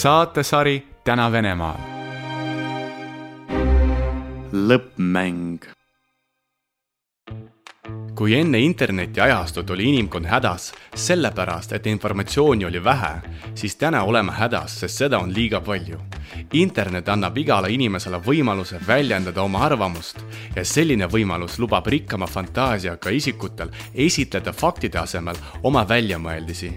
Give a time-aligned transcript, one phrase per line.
[0.00, 1.76] saatesari Täna Venemaal.
[4.52, 5.79] lõppmäng
[8.20, 13.14] kui enne internetiajastut oli inimkond hädas sellepärast, et informatsiooni oli vähe,
[13.54, 15.96] siis täna oleme hädas, sest seda on liiga palju.
[16.52, 20.20] internet annab igale inimesele võimaluse väljendada oma arvamust
[20.56, 26.70] ja selline võimalus lubab rikkama fantaasiaga isikutel esitleda faktide asemel oma väljamõeldisi.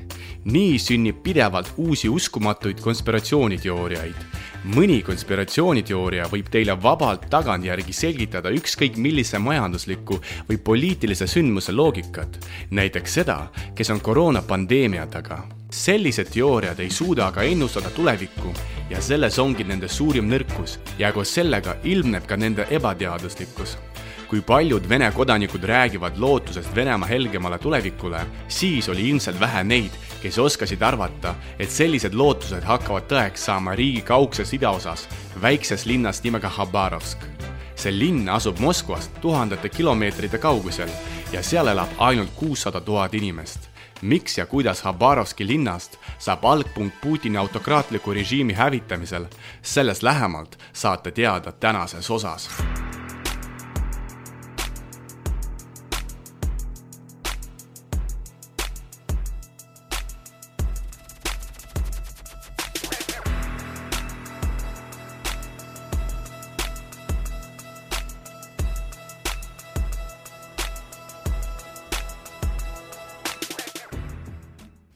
[0.45, 4.15] nii sünnib pidevalt uusi uskumatuid konspiratsiooniteooriaid
[4.63, 12.39] mõni konspiratsiooniteooria võib teile vabalt tagantjärgi selgitada ükskõik millise majandusliku või poliitilise sündmuse loogikat.
[12.71, 15.43] näiteks seda, kes on koroonapandeemia taga.
[15.69, 18.53] sellised teooriad ei suuda aga ennustada tulevikku
[18.89, 23.77] ja selles ongi nende suurim nõrkus ja koos sellega ilmneb ka nende ebateaduslikkus
[24.33, 29.91] kui paljud Vene kodanikud räägivad lootusest Venemaa helgemale tulevikule, siis oli ilmselt vähe neid,
[30.23, 35.07] kes oskasid arvata, et sellised lootused hakkavad tõeks saama riigi kaugses idaosas,
[35.41, 37.27] väikses linnas nimega Habarovsk.
[37.75, 40.89] see linn asub Moskvast tuhandete kilomeetrite kaugusel
[41.33, 43.59] ja seal elab ainult kuussada tuhat inimest.
[44.01, 49.25] Miks ja kuidas Habarovski linnast saab algpunkt Putini autokraatliku režiimi hävitamisel,
[49.61, 52.49] sellest lähemalt saate teada tänases osas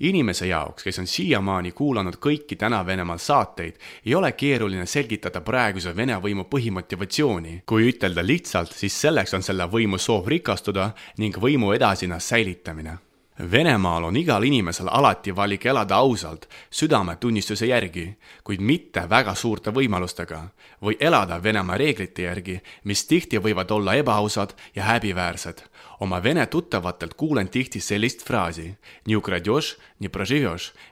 [0.09, 5.95] inimese jaoks, kes on siiamaani kuulanud kõiki täna Venemaal saateid, ei ole keeruline selgitada praeguse
[5.95, 7.61] Vene võimu põhimotivatsiooni.
[7.66, 13.06] kui ütelda lihtsalt, siis selleks on selle võimu soov rikastuda ning võimu edasine säilitamine
[13.38, 18.08] Venemaal on igal inimesel alati valik elada ausalt, südametunnistuse järgi,
[18.44, 20.40] kuid mitte väga suurte võimalustega,
[20.81, 25.62] või elada Venemaa reeglite järgi, mis tihti võivad olla ebaausad ja häbiväärsed
[26.00, 28.78] oma vene tuttavatelt kuulen tihti sellist fraasi,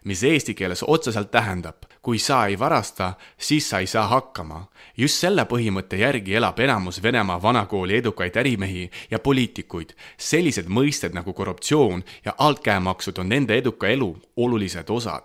[0.04, 4.68] mis eesti keeles otseselt tähendab, kui sa ei varasta, siis sa ei saa hakkama.
[4.98, 9.90] just selle põhimõtte järgi elab enamus Venemaa vanakooli edukaid ärimehi ja poliitikuid.
[10.18, 15.22] sellised mõisted nagu korruptsioon ja altkäemaksud on nende eduka elu olulised osad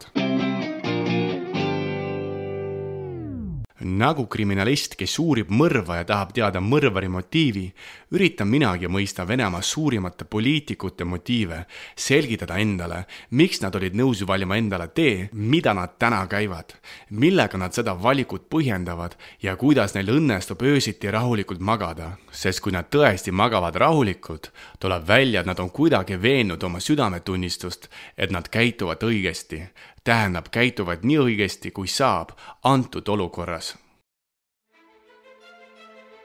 [3.87, 7.67] nagu kriminalist, kes uurib mõrva ja tahab teada mõrvari motiivi,
[8.15, 11.65] üritan minagi mõista Venemaa suurimate poliitikute motiive,
[11.97, 16.75] selgitada endale, miks nad olid nõus valima endale tee, mida nad täna käivad,
[17.11, 22.91] millega nad seda valikut põhjendavad ja kuidas neil õnnestub öösiti rahulikult magada, sest kui nad
[22.93, 29.03] tõesti magavad rahulikult, tuleb välja, et nad on kuidagi veennud oma südametunnistust, et nad käituvad
[29.07, 29.65] õigesti
[30.05, 32.31] tähendab, käituvad nii õigesti, kui saab
[32.65, 33.77] antud olukorras.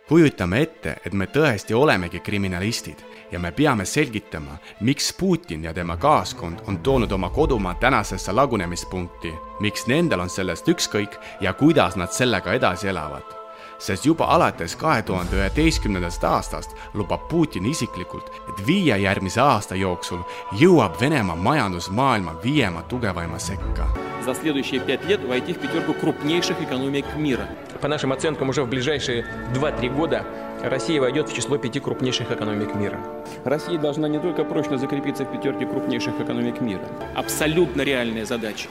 [0.07, 2.99] kujutame ette, et me tõesti olemegi kriminalistid
[3.31, 9.33] ja me peame selgitama, miks Putin ja tema kaaskond on toonud oma kodumaa tänasesse lagunemispunkti,
[9.59, 13.44] miks nendel on sellest ükskõik ja kuidas nad sellega edasi elavad
[13.79, 20.23] sest juba alates kahe tuhande üheteistkümnendast aastast lubab Putin isiklikult, et viie järgmise aasta jooksul
[20.59, 23.87] jõuab Venemaa majandus maailma viiema tugevaima sekka.
[24.25, 27.47] За следующие пять лет войти в пятерку крупнейших экономик мира.
[27.79, 30.25] По нашим оценкам, уже в ближайшие 2-3 года
[30.63, 32.99] Россия войдет в число пяти крупнейших экономик мира.
[33.43, 36.87] Россия должна не только прочно закрепиться в пятерке крупнейших экономик мира.
[37.13, 38.67] Абсолютно реальная задача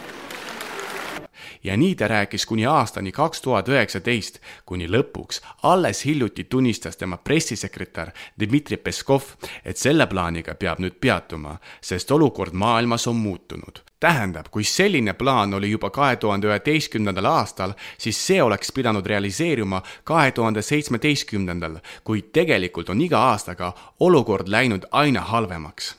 [1.64, 7.16] ja nii ta rääkis kuni aastani kaks tuhat üheksateist, kuni lõpuks alles hiljuti tunnistas tema
[7.16, 8.10] pressisekretär
[8.40, 9.22] Dmitri Peskov,
[9.64, 13.80] et selle plaaniga peab nüüd peatuma, sest olukord maailmas on muutunud.
[14.00, 19.82] Tähendab, kui selline plaan oli juba kahe tuhande üheteistkümnendal aastal, siis see oleks pidanud realiseeruma
[20.04, 25.94] kahe tuhande seitsmeteistkümnendal, kuid tegelikult on iga aastaga olukord läinud aina halvemaks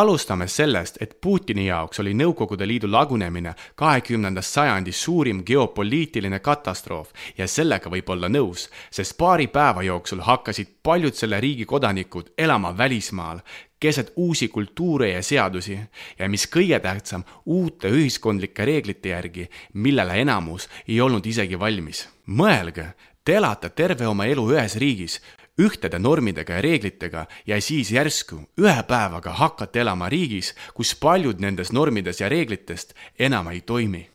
[0.00, 7.46] alustame sellest, et Putini jaoks oli Nõukogude Liidu lagunemine kahekümnendast sajandi suurim geopoliitiline katastroof ja
[7.48, 13.38] sellega võib olla nõus, sest paari päeva jooksul hakkasid paljud selle riigi kodanikud elama välismaal,
[13.80, 15.78] keset uusi kultuure ja seadusi
[16.18, 22.08] ja mis kõige tähtsam, uute ühiskondlike reeglite järgi, millele enamus ei olnud isegi valmis.
[22.26, 22.86] mõelge,
[23.24, 25.20] te elate terve oma elu ühes riigis
[25.58, 31.72] ühtede normidega ja reeglitega ja siis järsku ühe päevaga hakkate elama riigis, kus paljud nendest
[31.72, 34.10] normidest ja reeglitest enam ei toimi.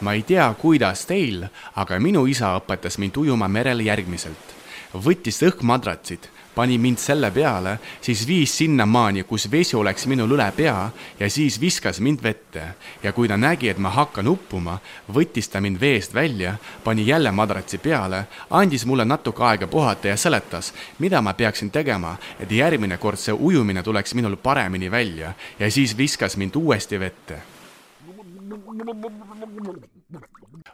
[0.00, 4.54] ma ei tea, kuidas teil, aga minu isa õpetas mind ujuma merel järgmiselt.
[4.92, 10.90] võttis õhkmadratsid, pani mind selle peale, siis viis sinnamaani, kus vesi oleks minul üle pea
[11.20, 12.62] ja siis viskas mind vette.
[13.02, 14.78] ja kui ta nägi, et ma hakkan uppuma,
[15.12, 16.54] võttis ta mind veest välja,
[16.84, 22.16] pani jälle madratsi peale, andis mulle natuke aega puhata ja seletas, mida ma peaksin tegema,
[22.40, 27.55] et järgmine kord see ujumine tuleks minul paremini välja ja siis viskas mind uuesti vette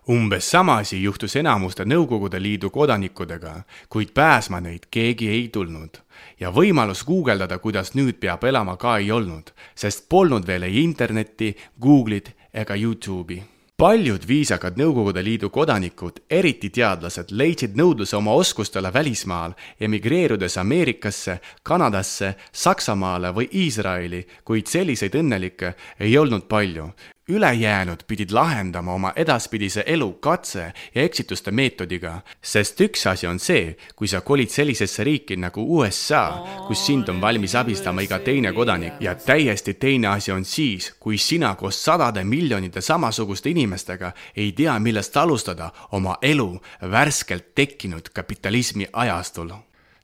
[0.08, 3.54] umbes sama asi juhtus enamuste Nõukogude Liidu kodanikudega,
[3.88, 6.02] kuid pääsma neid keegi ei tulnud.
[6.40, 11.56] ja võimalus guugeldada, kuidas nüüd peab elama, ka ei olnud, sest polnud veel ei internetti,
[11.80, 13.42] Google'it ega Youtube'i
[13.82, 22.36] paljud viisakad Nõukogude Liidu kodanikud, eriti teadlased, leidsid nõudluse oma oskustele välismaal, emigreerudes Ameerikasse, Kanadasse,
[22.52, 26.92] Saksamaale või Iisraeli, kuid selliseid õnnelikke ei olnud palju
[27.32, 33.74] ülejäänud pidid lahendama oma edaspidise elu katse ja eksituste meetodiga, sest üks asi on see,
[33.96, 36.24] kui sa kolid sellisesse riiki nagu USA,
[36.68, 41.18] kus sind on valmis abistama iga teine kodanik ja täiesti teine asi on siis, kui
[41.18, 46.50] sina koos sadade miljonite samasuguste inimestega ei tea, millest alustada oma elu
[46.90, 49.52] värskelt tekkinud kapitalismi ajastul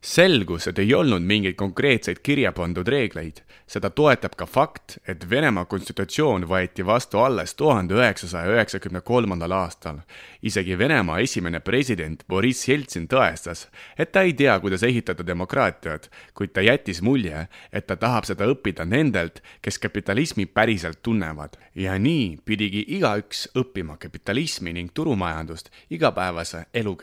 [0.01, 3.43] selgus, et ei olnud mingeid konkreetseid kirja pandud reegleid.
[3.69, 9.99] seda toetab ka fakt, et Venemaa konstitutsioon võeti vastu alles tuhande üheksasaja üheksakümne kolmandal aastal.
[10.41, 13.67] isegi Venemaa esimene president Boriss Jeltsin tõestas,
[13.97, 18.47] et ta ei tea, kuidas ehitada demokraatiat, kuid ta jättis mulje, et ta tahab seda
[18.47, 21.57] õppida nendelt, kes kapitalismi päriselt tunnevad.
[21.75, 26.95] ja nii pidigi igaüks õppima kapitalismi ning turumajandust igapäevase elu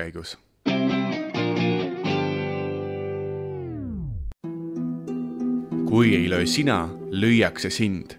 [5.87, 8.17] kui ei löö sina, lüüakse sind.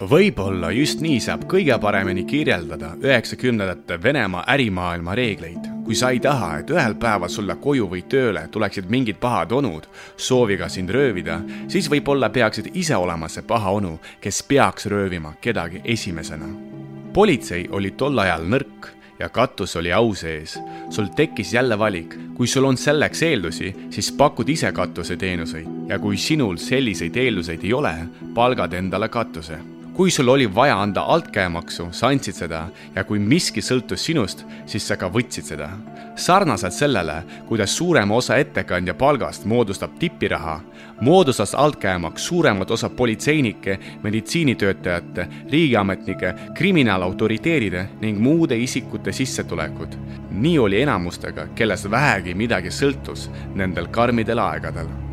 [0.00, 5.70] võib-olla just nii saab kõige paremini kirjeldada üheksakümnendate Venemaa ärimaailma reegleid.
[5.84, 9.88] kui sa ei taha, et ühel päeval sulle koju või tööle tuleksid mingid pahad onud
[10.16, 15.80] sooviga sind röövida, siis võib-olla peaksid ise olema see paha onu, kes peaks röövima kedagi
[15.84, 16.48] esimesena.
[17.12, 20.58] politsei oli tol ajal nõrk ja katus oli au sees.
[20.90, 26.16] sul tekkis jälle valik, kui sul on selleks eeldusi, siis pakud ise katuseteenuseid ja kui
[26.16, 27.94] sinul selliseid eelduseid ei ole,
[28.34, 29.58] palgad endale katuse.
[29.94, 32.64] Kui sul oli vaja anda altkäemaksu, sa andsid seda
[32.94, 35.68] ja kui miski sõltus sinust, siis sa ka võtsid seda.
[36.16, 40.60] sarnaselt sellele, kuidas suurema osa ettekandja palgast moodustab tipiraha,
[41.00, 49.96] moodustas altkäemaks suuremat osa politseinike, meditsiinitöötajate, riigiametnike, kriminaalautoriteedide ning muude isikute sissetulekud.
[50.30, 55.03] nii oli enamustega, kellest vähegi midagi sõltus nendel karmidel aegadel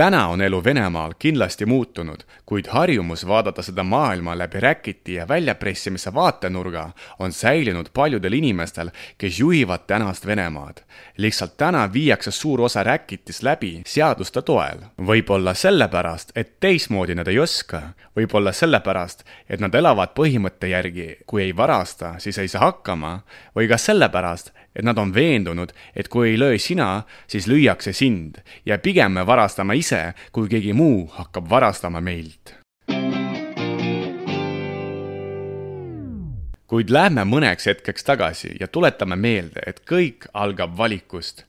[0.00, 6.14] täna on elu Venemaal kindlasti muutunud, kuid harjumus vaadata seda maailma läbi räkiti ja väljapressimise
[6.14, 6.86] vaatenurga
[7.18, 10.76] on säilinud paljudel inimestel, kes juhivad tänast Venemaad.
[11.16, 14.78] lihtsalt täna viiakse suur osa räkitist läbi seaduste toel.
[14.98, 17.82] võib-olla sellepärast, et teistmoodi nad ei oska,
[18.16, 23.20] võib-olla sellepärast, et nad elavad põhimõtte järgi, kui ei varasta, siis ei saa hakkama,
[23.56, 28.38] või ka sellepärast, et nad on veendunud, et kui ei löö sina, siis lüüakse sind
[28.66, 29.89] ja pigem me varastame ise,
[30.32, 32.60] kui keegi muu hakkab varastama meilt.
[36.70, 41.42] kuid lähme mõneks hetkeks tagasi ja tuletame meelde, et kõik algab valikust.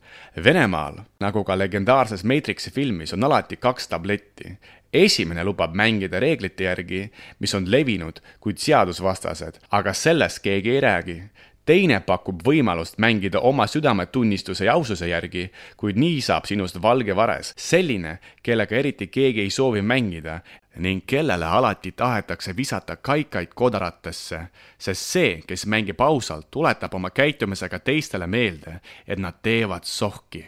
[0.43, 4.57] Venemaal, nagu ka legendaarses Matrixi filmis, on alati kaks tabletti.
[4.93, 11.21] esimene lubab mängida reeglite järgi, mis on levinud, kuid seadusvastased, aga sellest keegi ei räägi
[11.65, 17.53] teine pakub võimalust mängida oma südametunnistuse ja aususe järgi, kuid nii saab sinust valge vares,
[17.57, 20.39] selline, kellega eriti keegi ei soovi mängida
[20.75, 24.39] ning kellele alati tahetakse visata kaikaid kodaratesse,
[24.77, 30.47] sest see, kes mängib ausalt, tuletab oma käitumisega teistele meelde, et nad teevad sohki.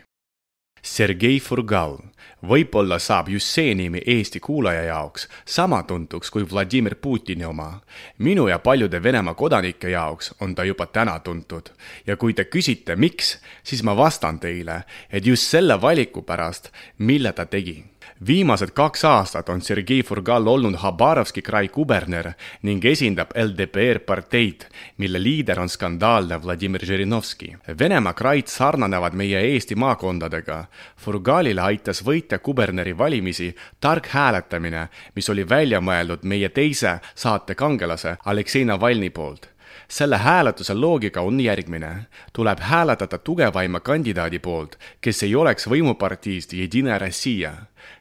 [0.83, 1.97] Sergei Furgal.
[2.43, 7.79] võib-olla saab just see nimi Eesti kuulaja jaoks sama tuntuks kui Vladimir Putini oma.
[8.17, 11.69] minu ja paljude Venemaa kodanike jaoks on ta juba täna tuntud.
[12.07, 17.31] ja kui te küsite, miks, siis ma vastan teile, et just selle valiku pärast, mille
[17.31, 17.83] ta tegi
[18.27, 24.65] viimased kaks aastat on Sergei Furgal olnud Habarovski krai kuberner ning esindab LDPR parteid,
[24.97, 27.55] mille liider on skandaalne Vladimir Žirinovski.
[27.79, 30.65] Venemaa kraid sarnanevad meie Eesti maakondadega.
[30.97, 38.17] Furgalile aitas võita kuberneri valimisi tark hääletamine, mis oli välja mõeldud meie teise saate kangelase
[38.25, 39.52] Aleksei Navalnõi poolt
[39.93, 42.05] selle hääletuse loogika on järgmine.
[42.33, 47.51] tuleb hääletada tugevaima kandidaadi poolt, kes ei oleks võimupartiist Jedina Rossija.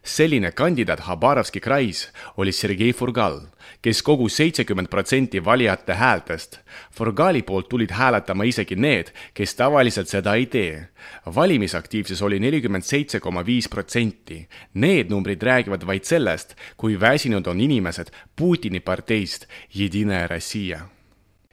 [0.03, 3.41] selline kandidaat Habarovski krais oli Sergei Furgal,
[3.83, 6.59] kes kogus seitsekümmend protsenti valijate häältest.
[6.91, 10.89] Furgali poolt tulid hääletama isegi need, kes tavaliselt seda ei tee.
[11.35, 14.49] valimisaktiivsus oli nelikümmend seitse koma viis protsenti.
[14.75, 20.81] Need numbrid räägivad vaid sellest, kui väsinud on inimesed Putini parteist Jedina Rossija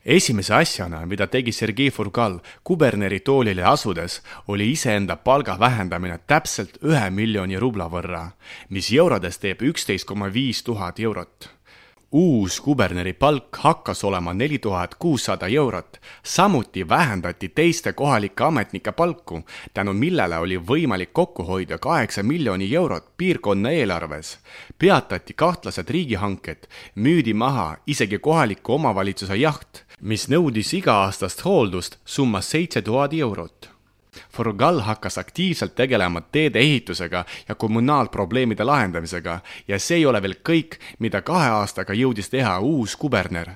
[0.09, 7.09] esimese asjana, mida tegi Sergei Furgal kuberneri toolile asudes, oli iseenda palga vähendamine täpselt ühe
[7.13, 8.25] miljoni rubla võrra,
[8.69, 11.51] mis eurodes teeb üksteist koma viis tuhat eurot
[12.11, 15.99] uus kuberneri palk hakkas olema neli tuhat kuussada eurot.
[16.23, 19.41] samuti vähendati teiste kohalike ametnike palku,
[19.73, 24.39] tänu millele oli võimalik kokku hoida kaheksa miljoni eurot piirkonna eelarves.
[24.77, 32.81] peatati kahtlased riigihanked, müüdi maha isegi kohaliku omavalitsuse jaht, mis nõudis iga-aastast hooldust summas seitse
[32.81, 33.69] tuhat eurot
[34.33, 40.79] Forgal hakkas aktiivselt tegelema teede ehitusega ja kommunaalprobleemide lahendamisega ja see ei ole veel kõik,
[40.99, 43.51] mida kahe aastaga jõudis teha uus kuberner.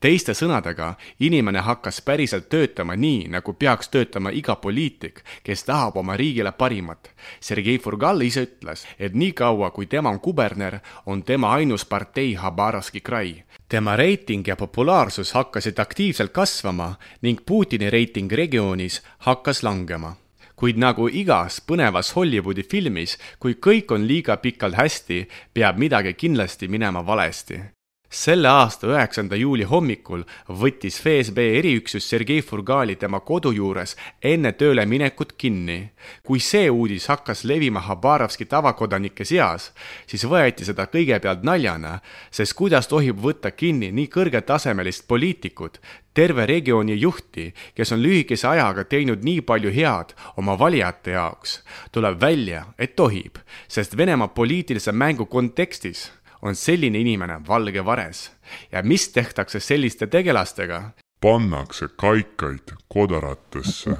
[0.00, 6.16] Teiste sõnadega, inimene hakkas päriselt töötama nii, nagu peaks töötama iga poliitik, kes tahab oma
[6.16, 7.10] riigile parimat.
[7.40, 13.00] Sergei Furgal ise ütles, et niikaua, kui tema on kuberner, on tema ainus partei Habarovski
[13.00, 20.16] krai tema reiting ja populaarsus hakkasid aktiivselt kasvama ning Putini reiting regioonis hakkas langema.
[20.58, 26.68] kuid nagu igas põnevas Hollywoodi filmis, kui kõik on liiga pikalt hästi, peab midagi kindlasti
[26.68, 27.77] minema valesti
[28.10, 34.86] selle aasta üheksanda juuli hommikul võttis FSB eriüksus Sergei Furgali tema kodu juures enne tööle
[34.86, 35.90] minekut kinni.
[36.22, 39.72] kui see uudis hakkas levima Habarovski tavakodanike seas,
[40.06, 41.98] siis võeti seda kõigepealt naljana,
[42.30, 45.80] sest kuidas tohib võtta kinni nii kõrgetasemelist poliitikut,
[46.14, 51.62] terve regiooni juhti, kes on lühikese ajaga teinud nii palju head oma valijate jaoks.
[51.92, 53.36] tuleb välja, et tohib,
[53.68, 56.10] sest Venemaa poliitilise mängu kontekstis
[56.42, 58.30] on selline inimene valge vares
[58.72, 60.90] ja mis tehtakse selliste tegelastega?
[61.20, 63.90] pannakse kaikaid kodaratesse.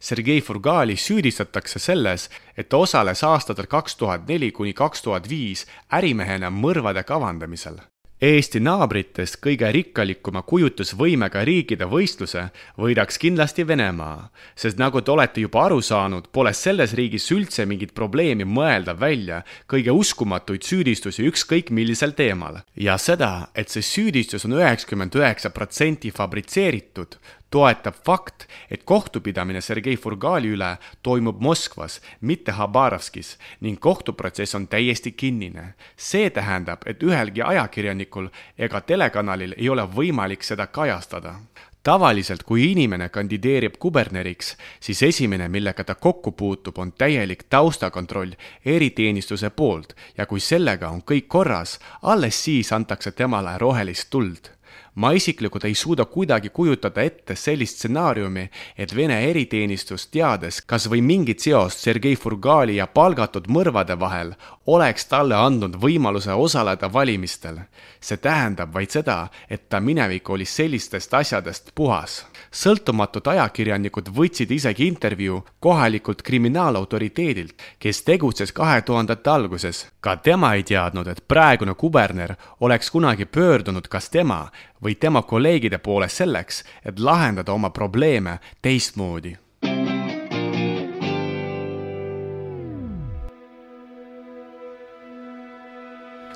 [0.00, 5.66] Sergei Furgali süüdistatakse selles, et ta osales aastatel kaks tuhat neli kuni kaks tuhat viis
[5.92, 7.80] ärimehena mõrvade kavandamisel
[8.20, 12.42] Eesti naabritest kõige rikkalikuma kujutlusvõimega riikide võistluse
[12.76, 17.94] võidaks kindlasti Venemaa, sest nagu te olete juba aru saanud, pole selles riigis üldse mingit
[17.96, 22.60] probleemi mõelda välja kõige uskumatuid süüdistusi ükskõik millisel teemal.
[22.76, 27.16] ja seda, et see süüdistus on üheksakümmend üheksa protsenti fabritseeritud,
[27.50, 35.12] toetab fakt, et kohtupidamine Sergei Furgali üle toimub Moskvas, mitte Habarovskis ning kohtuprotsess on täiesti
[35.12, 35.74] kinnine.
[35.96, 38.28] see tähendab, et ühelgi ajakirjanikul
[38.58, 41.34] ega telekanalil ei ole võimalik seda kajastada
[41.82, 49.50] tavaliselt, kui inimene kandideerib kuberneriks, siis esimene, millega ta kokku puutub, on täielik taustakontroll eriteenistuse
[49.50, 54.52] poolt ja kui sellega on kõik korras, alles siis antakse temale rohelist tuld
[55.00, 58.42] ma isiklikult ei suuda kuidagi kujutada ette sellist stsenaariumi,
[58.76, 64.34] et Vene eriteenistus, teades kas või mingit seost Sergei Furgali ja palgatud mõrvade vahel,
[64.66, 67.62] oleks talle andnud võimaluse osaleda valimistel.
[68.00, 72.24] see tähendab vaid seda, et ta minevik oli sellistest asjadest puhas.
[72.50, 79.86] Sõltumatud ajakirjanikud võtsid isegi intervjuu kohalikult kriminaalautoriteedilt, kes tegutses kahe tuhandete alguses.
[80.00, 84.50] ka tema ei teadnud, et praegune kuberner oleks kunagi pöördunud kas tema
[84.82, 89.36] või tema kolleegide poole selleks, et lahendada oma probleeme teistmoodi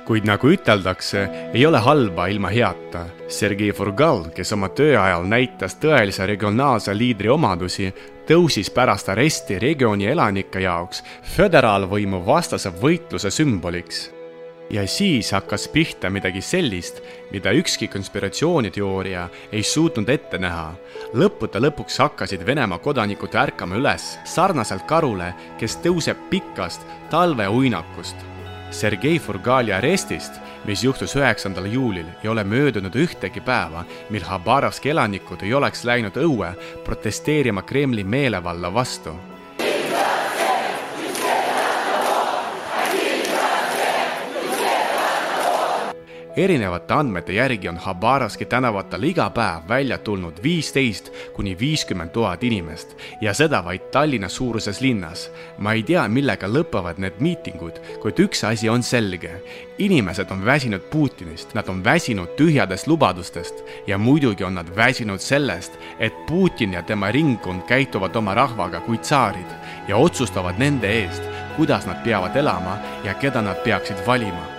[0.05, 3.07] kuid nagu üteldakse, ei ole halba ilma heata.
[3.29, 7.89] Sergei Furgal, kes oma töö ajal näitas tõelise regionaalse liidri omadusi,
[8.29, 11.05] tõusis pärast aresti regiooni elanike jaoks
[11.37, 14.11] föderaalvõimu vastase võitluse sümboliks
[14.71, 17.01] ja siis hakkas pihta midagi sellist,
[17.33, 20.75] mida ükski konspiratsiooniteooria ei suutnud ette näha.
[21.15, 28.34] lõppude lõpuks hakkasid Venemaa kodanikud ärkama üles sarnaselt karule, kes tõuseb pikast talveuinakust.
[28.75, 35.45] Sergei Furgali arestist, mis juhtus üheksandal juulil, ei ole möödunud ühtegi päeva, mil Habarovski elanikud
[35.47, 36.51] ei oleks läinud õue
[36.85, 39.15] protesteerima Kremli meelevalla vastu
[46.37, 52.97] erinevate andmete järgi on Habarovski tänavatel iga päev välja tulnud viisteist kuni viiskümmend tuhat inimest
[53.21, 55.31] ja seda vaid Tallinna suuruses linnas.
[55.59, 59.31] ma ei tea, millega lõpevad need miitingud, kuid üks asi on selge.
[59.79, 63.55] inimesed on väsinud Putinist, nad on väsinud tühjadest lubadustest
[63.87, 68.99] ja muidugi on nad väsinud sellest, et Putin ja tema ringkond käituvad oma rahvaga kui
[68.99, 69.55] tsaarid
[69.89, 71.23] ja otsustavad nende eest,
[71.57, 74.54] kuidas nad peavad elama ja keda nad peaksid valima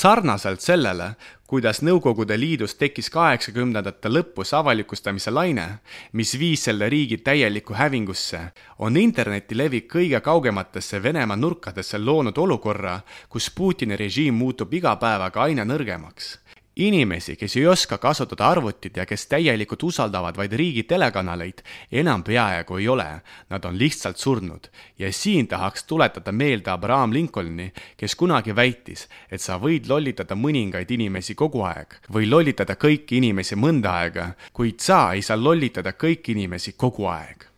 [0.00, 1.10] sarnaselt sellele,
[1.50, 5.66] kuidas Nõukogude Liidus tekkis kaheksakümnendate lõpus avalikustamise laine,
[6.16, 8.40] mis viis selle riigi täielikku hävingusse,
[8.78, 15.48] on interneti levik kõige kaugematesse Venemaa nurkadesse loonud olukorra, kus Putini režiim muutub iga päevaga
[15.48, 16.38] aina nõrgemaks
[16.76, 21.62] inimesi, kes ei oska kasutada arvutit ja kes täielikult usaldavad vaid riigi telekanaleid,
[21.92, 23.08] enam peaaegu ei ole.
[23.50, 24.70] Nad on lihtsalt surnud.
[24.98, 30.90] ja siin tahaks tuletada meelde Abraham Lincolni, kes kunagi väitis, et sa võid lollitada mõningaid
[30.90, 36.32] inimesi kogu aeg või lollitada kõiki inimesi mõnda aega, kuid sa ei saa lollitada kõiki
[36.32, 37.49] inimesi kogu aeg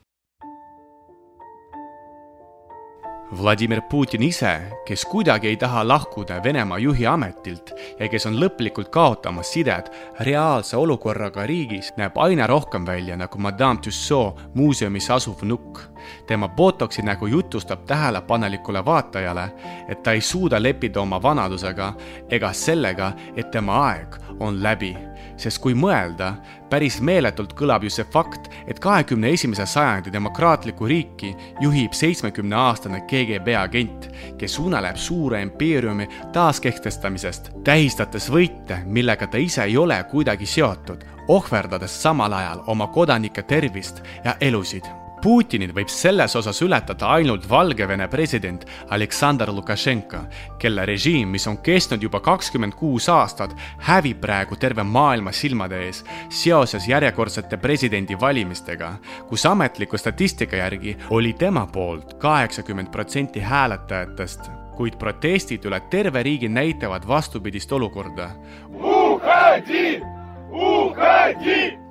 [3.41, 8.91] Vladimir Putin ise, kes kuidagi ei taha lahkuda Venemaa juhi ametilt ja kes on lõplikult
[8.93, 9.89] kaotamas sidet
[10.21, 15.81] reaalse olukorraga riigis, näeb aina rohkem välja nagu Madame Tussauds muuseumis asuv nukk.
[16.27, 19.53] tema botoksi nägu jutustab tähelepanelikule vaatajale,
[19.89, 21.95] et ta ei suuda leppida oma vanadusega
[22.29, 24.97] ega sellega, et tema aeg on läbi
[25.37, 26.35] sest kui mõelda,
[26.71, 33.57] päris meeletult kõlab ju see fakt, et kahekümne esimese sajandi demokraatlikku riiki juhib seitsmekümneaastane KGB
[33.59, 41.05] agent, kes uneleb suure impeeriumi taaskehtestamisest, tähistades võite, millega ta ise ei ole kuidagi seotud,
[41.29, 48.09] ohverdades samal ajal oma kodanike tervist ja elusid Putinit võib selles osas ületada ainult Valgevene
[48.11, 50.25] president Aleksandr Lukašenka,
[50.59, 53.55] kelle režiim, mis on kestnud juba kakskümmend kuus aastat,
[53.87, 58.97] hävib praegu terve maailma silmade ees seoses järjekordsete presidendivalimistega,
[59.29, 66.51] kus ametliku statistika järgi oli tema poolt kaheksakümmend protsenti hääletajatest, kuid protestid üle terve riigi
[66.51, 68.33] näitavad vastupidist olukorda.
[68.75, 70.03] Ukaidi!
[70.51, 71.82] Ukaidi!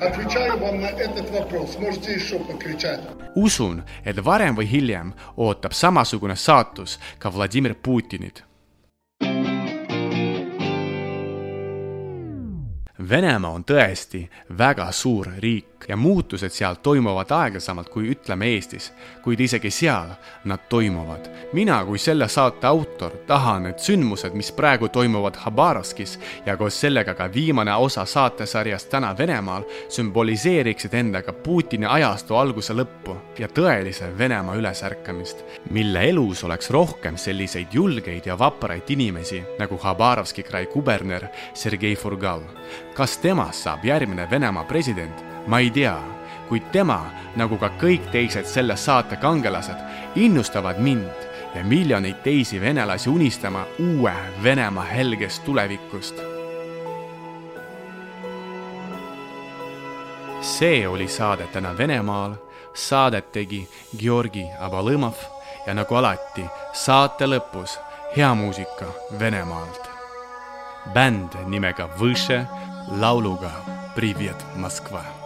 [0.00, 1.78] Отвечаю вам на этот вопрос.
[1.78, 3.00] Можете еще покричать.
[3.34, 8.44] usun, et varem või hiljem ootab samasugune saatus ka Vladimir Putinit
[13.10, 18.91] Venemaa on tõesti väga suur riik ja muutused seal toimuvad aeglasemalt kui ütleme Eestis,
[19.23, 20.09] kuid isegi seal
[20.45, 21.29] nad toimuvad.
[21.53, 27.13] mina kui selle saate autor tahan, et sündmused, mis praegu toimuvad Habarovskis ja koos sellega
[27.13, 34.55] ka viimane osa saatesarjast Täna Venemaal, sümboliseeriksid endaga Putini ajastu alguse lõppu ja tõelise Venemaa
[34.55, 41.95] ülesärkamist, mille elus oleks rohkem selliseid julgeid ja vapraid inimesi nagu Habarovski krai kuberner Sergei
[41.95, 42.43] Furgal
[42.97, 45.95] kas temast saab järgmine Venemaa president, ma ei tea,
[46.49, 46.99] kuid tema,
[47.35, 49.79] nagu ka kõik teised selle saate kangelased,
[50.15, 56.15] innustavad mind ja miljoneid teisi venelasi unistama uue Venemaa helgest tulevikust.
[60.41, 62.33] see oli saade Täna Venemaal,
[62.73, 63.67] saadet tegi
[63.99, 65.19] Georgi Abalõmov
[65.67, 67.79] ja nagu alati, saate lõpus
[68.15, 68.87] hea muusika
[69.19, 69.89] Venemaalt.
[70.93, 72.45] bänd nimega Võše
[72.87, 73.51] lauluga
[73.95, 75.16] Privet Moskva